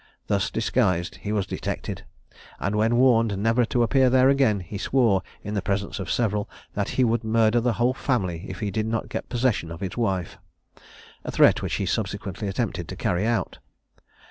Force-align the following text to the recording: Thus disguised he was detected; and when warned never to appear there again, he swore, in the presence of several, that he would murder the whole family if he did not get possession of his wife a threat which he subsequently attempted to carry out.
Thus 0.25 0.49
disguised 0.49 1.17
he 1.17 1.31
was 1.31 1.45
detected; 1.45 2.05
and 2.59 2.75
when 2.75 2.95
warned 2.95 3.37
never 3.37 3.65
to 3.65 3.83
appear 3.83 4.09
there 4.09 4.29
again, 4.29 4.61
he 4.61 4.79
swore, 4.79 5.21
in 5.43 5.53
the 5.53 5.61
presence 5.61 5.99
of 5.99 6.09
several, 6.09 6.49
that 6.73 6.89
he 6.97 7.03
would 7.03 7.23
murder 7.23 7.61
the 7.61 7.73
whole 7.73 7.93
family 7.93 8.45
if 8.49 8.61
he 8.61 8.71
did 8.71 8.87
not 8.87 9.09
get 9.09 9.29
possession 9.29 9.69
of 9.71 9.79
his 9.81 9.95
wife 9.97 10.39
a 11.23 11.29
threat 11.29 11.61
which 11.61 11.75
he 11.75 11.85
subsequently 11.85 12.47
attempted 12.47 12.87
to 12.87 12.95
carry 12.95 13.27
out. 13.27 13.59